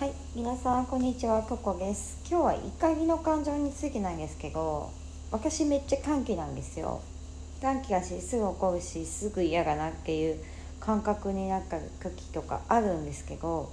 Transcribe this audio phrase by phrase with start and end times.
[0.00, 2.16] はい、皆さんこんにちは、ココです。
[2.26, 4.88] 今日は怒りの感情についてなんですけど、
[5.30, 7.02] 私めっちゃ短気なんですよ。
[7.60, 10.42] 短気だし、すぐ怒るし、すぐ嫌だなっていう
[10.80, 13.68] 感覚になった時とかあるんですけど、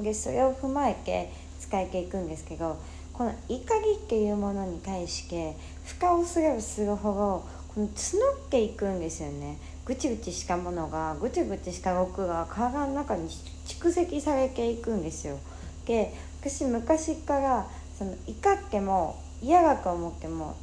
[0.00, 2.76] でそれを踏まえて使いていくんですけど、
[3.12, 5.54] この怒りっていうものに対して
[5.84, 7.44] 深をすればするほど
[7.76, 9.58] 募っていくんですよね。
[9.84, 13.28] ぐちぐちしたものがぐちぐちした毒が体の中に
[13.66, 15.38] 蓄積されていくんですよ。
[15.84, 17.66] で私昔から
[17.96, 20.56] その怒っても嫌だと思っても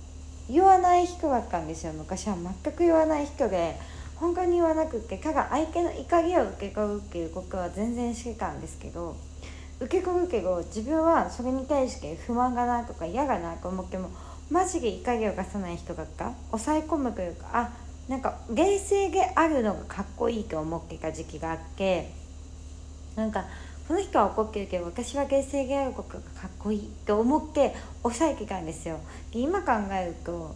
[0.49, 1.93] 言わない人だったんですよ。
[1.93, 3.79] 昔は全く言わない人で
[4.15, 9.15] 本当に言わなくってただ相手の怒りを受け取るっていうことは全然してたんですけど
[9.79, 14.09] 受け取るけど自分はそれに対して不満がないとか嫌がなと思っても
[14.49, 17.47] マジで怒りを出さない人だった抑え込むというか。
[17.53, 17.73] あ
[18.09, 22.11] なんか冷静であるのがかっこいいと思ってた時期があって。
[23.15, 23.45] なんか
[23.87, 28.99] この人は怒ってるけど私は冷静であることがかっこいいと思って抑えてたんですよ。
[29.31, 30.55] で今考えると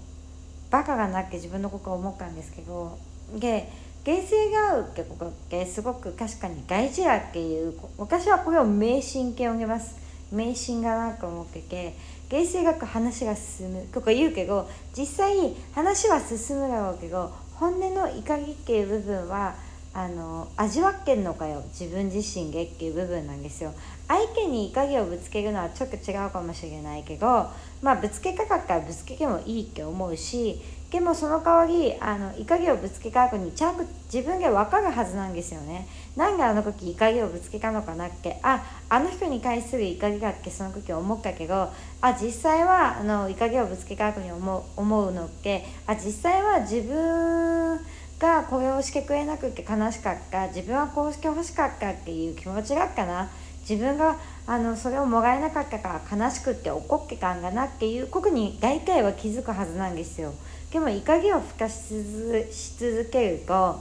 [0.71, 2.97] バカがなって自分のことを思ったんですけど
[3.35, 3.69] で
[4.05, 9.95] 冷静が合うってことってすごく確かに大事だっていう私はこれを迷信系を呼びます。
[10.31, 11.95] 迷信がなと思ってて
[12.29, 13.87] 冷静学話が進む。
[13.91, 19.55] とか言うけど実際話は進むだろうけど本音の怒りっていう部分は
[19.93, 21.63] あの味わってんのかよ。
[21.69, 23.73] 自分自身でっていう部分なんですよ。
[24.07, 27.49] 相手に怒りをぶつけるのはちょっと違うかもしれないけど
[27.81, 35.85] まあぶつけかかったらぶつけてもいいって思うしでもその代わりあの怒りをぶつけた後にちゃんと自分が分かるはずなんですよね。
[36.15, 47.79] なんであの時怒りをぶつけたのかなってああの人に対する怒りだっけその時思ったけどあ実際はあの怒りをぶつけた後に思う思うのってあ実際は自分
[48.17, 50.47] がこれをしてくれなくて悲しかった？
[50.47, 53.29] 自分はこうしてほしかったっていう気持ちがったな？
[53.69, 60.33] 自分があのそれをもらえなかったから悲しくって怒ってたんだなっていうことに大体は気づくはずなんですよ。
[60.71, 61.79] でも怒りをふかし
[62.77, 63.79] 続けると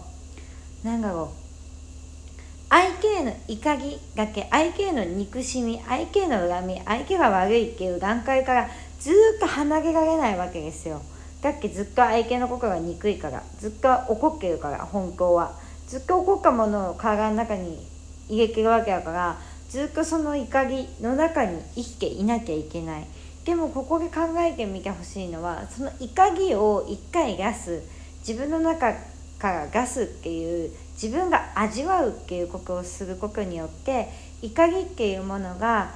[0.85, 1.47] なんだろう
[2.69, 11.01] 相手への怒りだけ相手への憎しみ相手への恨み相手が悪いっていう段階からずっと離れられないわけですよ。
[11.43, 15.55] だってずっと相手の心が憎いからずっと怒ってるから本当は。
[15.87, 17.87] ずっと怒ったものを体の中に
[18.29, 19.39] 入れてるわけだから
[19.69, 23.07] ずっとその怒りの中に生きていなきゃいけない。
[23.47, 27.83] でもここで考えてみてほしいのはその怒りを一回出す
[28.27, 28.93] 自分の中
[29.39, 34.09] から出すっていう自分が味わうっていうことをすることによって
[34.43, 35.95] 怒りっていうものが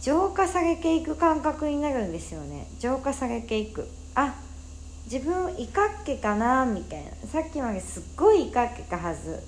[0.00, 2.68] 浄化されていく感覚になるんですよね。
[2.78, 3.86] 浄化されていく。
[4.14, 4.34] あ
[5.04, 7.10] 自分怒ってかなみたいな。
[7.28, 9.42] さっきまですっごい怒ってたはず。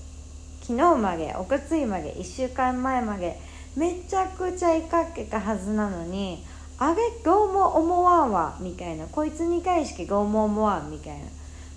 [0.63, 3.39] 昨日までおとついまで1週間前まで
[3.77, 6.45] めちゃくちゃ怒ってたはずなのに
[6.79, 6.97] あれ？
[7.25, 8.57] どうも思わんわ。
[8.61, 9.07] みたいな。
[9.07, 11.25] こいつに対してどうも思わんみたいな。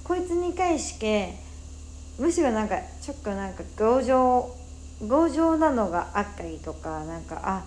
[0.04, 1.36] こいつに対して
[2.18, 4.56] むしろなんかちょっとなんか強情
[5.08, 7.64] 強情なのがあったりとかなんかあ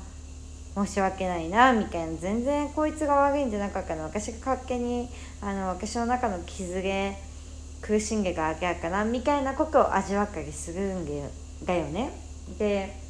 [0.75, 2.17] 申し訳ないなみたいな。
[2.19, 4.03] 全然こいつが悪いんじゃなかったの。
[4.05, 5.09] 私が勝手に
[5.41, 7.17] あの私の中の傷で
[7.81, 11.07] 苦しんでが明らかなみたいなことを味わったりするん
[11.65, 12.13] だよね。
[12.59, 13.02] で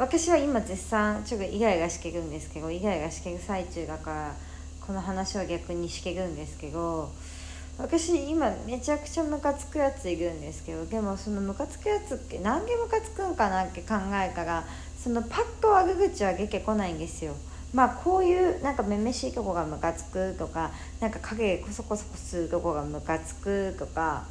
[0.00, 4.34] 私は今絶賛ちょっとイライラしてるんですけどイライラしてる最中だから
[4.80, 7.12] この話は逆にしてるんですけど
[7.76, 14.64] 私今めちゃくちゃムカつくやついるんですけどでもそのムカつくやつって何でムカつくんかなって考えたら
[14.98, 17.34] そのパッと悪口は出てこないんですよ。
[17.74, 24.24] まあこういうなんかめめしいとこがムカつくとかなんか影こそこそこするとこがムカつくとか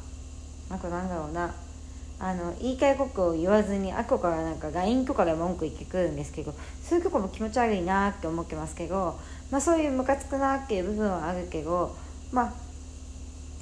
[0.68, 1.54] なんかなんだろうな。
[2.22, 9.18] あの言いたいことを言わずにあこからなんか LINE とかで文句言ってくるんですけどそういうとこも気持ち悪いなって思ってますけど、
[9.50, 11.96] まあ、そういうムカつくなっていう部分はあるけど
[12.30, 12.52] まあ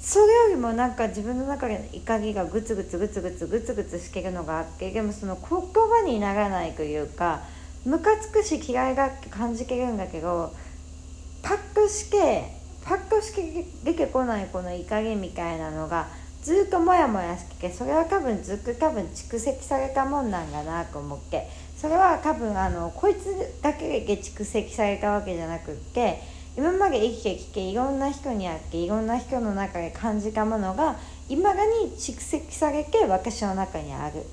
[0.01, 7.41] それよりもなんか自分の中での怒りがグツグツグツグツグツグツしてるのがあってでもその言葉にならないというか
[7.85, 10.53] ムカつくし嫌いが感じてるんだけど
[11.41, 16.07] パッとしてパッとして出てこないこの怒りみたいなのが
[16.41, 21.47] ずっとモヤモヤしててそれは多分ずっと多分蓄積されたもんなんだなと思って
[21.77, 26.21] それは多分あのこいつだけで蓄積されたわけじゃなくって
[26.57, 30.97] 今まで生きてきていろんな人に会っていろんな人の中で感じたものが
[31.29, 34.23] いまだに蓄積されて私の中にある。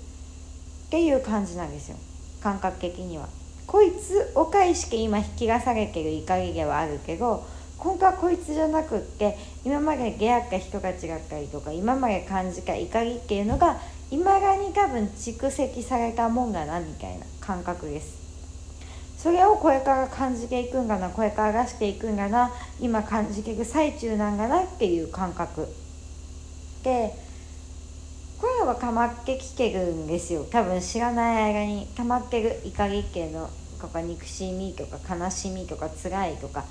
[0.86, 1.96] っていう感じなんですよ。
[2.42, 3.28] 感覚的には。
[3.66, 7.44] こいつを介して今引き出されてる怒りではあるけど
[7.78, 10.96] 本当はこいつじゃなくって今まで出会った人が違っ
[11.28, 13.78] たりとか今まで感じた怒りっていうのが
[14.10, 18.26] いまだに多分蓄積されたもんだなみたいな感覚です。
[19.18, 25.66] それをこれから感じていくんだなこれから出していくんだな今感じていく最中なんだなっていう感覚。
[26.84, 27.12] で
[28.40, 30.44] これは溜まってきてるんですよ。
[30.44, 33.50] 多分知らない間に溜まってる怒り系の
[33.80, 36.64] とか憎しみとか悲しみとか辛いとか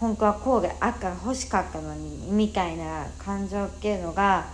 [0.00, 4.46] 本当はこうであったら欲しかったのにみたいな感情っていうのが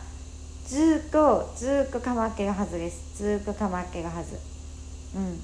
[0.67, 3.23] ずっとずっとかまってるはずです。
[3.23, 4.39] ずっとかまってるはず。
[5.15, 5.41] うん。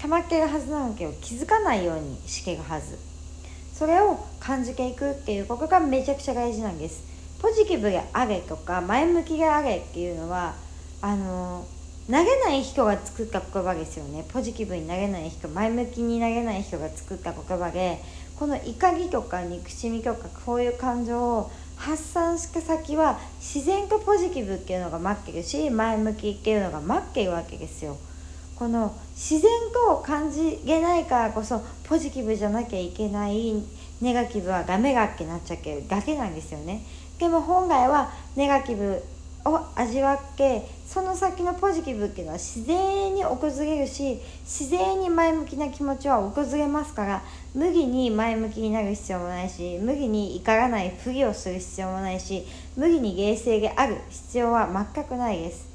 [0.00, 2.98] 溜まってるはずなんけど気づかないようにしてるはず。
[3.74, 7.04] それを感じていくっていうことがめちゃくちゃ大事なんです。
[7.40, 10.54] ポジティブであれとか前向きであれっていうのは
[11.02, 11.66] あの
[12.06, 14.24] 投げない人が作った言葉ですよね。
[14.32, 18.00] ポジティブになれない人前向きになれない人が作った言葉で
[18.38, 27.96] この怒りとか憎しみとかこういう感情を発散した先は自然とポジティブっていうのが待ってるし前向きっていうのが待ってるわけですよ。
[28.56, 33.54] この自然と感じれないからこそポジティブじゃなきゃいけない
[34.00, 36.82] ネガティブはダメだってなっちゃうけだけなんですよね。
[37.18, 39.02] でも本来はネガティブ
[39.44, 47.22] を味わってその先のポジティブっていうのは自然に訪れるし自然に前向きな気持ちは訪れますから
[47.54, 52.46] 無理に前向きになる必要もないし無理に怒らないふりをする必要もないし
[52.76, 55.72] 無理に冷静である必要は全くないです。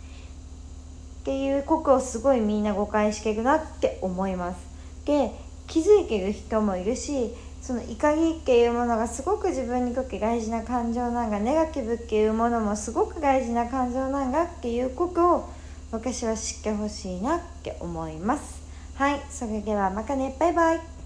[1.21, 4.59] っていうことをすごいみんな誤解してるなって思います。
[5.03, 5.31] で
[5.67, 7.33] 気づいてる人もいるし
[7.67, 15.49] その怒りっていうものがすごく自分にとって大事な感情なんだネガティブっていうものもすごく大事な感情なんだっていうことを
[15.91, 18.61] 私は知ってほしいなって思います。
[18.95, 20.33] はいそれではまたね。
[20.39, 20.96] バイバイ。